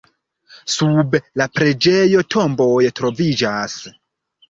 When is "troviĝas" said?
3.01-3.81